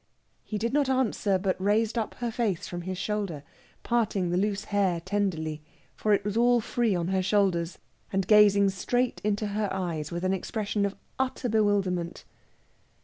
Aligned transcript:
He 0.43 0.57
did 0.57 0.73
not 0.73 0.89
answer, 0.89 1.37
but 1.37 1.61
raised 1.61 1.95
up 1.95 2.15
her 2.15 2.31
face 2.31 2.67
from 2.67 2.81
his 2.81 2.97
shoulder, 2.97 3.43
parting 3.83 4.31
the 4.31 4.35
loose 4.37 4.63
hair 4.63 4.99
tenderly 4.99 5.61
for 5.95 6.11
it 6.11 6.25
was 6.25 6.35
all 6.35 6.59
free 6.59 6.95
on 6.95 7.09
her 7.09 7.21
shoulders 7.21 7.77
and 8.11 8.25
gazing 8.25 8.71
straight 8.71 9.21
into 9.23 9.49
her 9.49 9.69
eyes 9.71 10.11
with 10.11 10.23
an 10.23 10.33
expression 10.33 10.87
of 10.87 10.95
utter 11.19 11.49
bewilderment. 11.49 12.25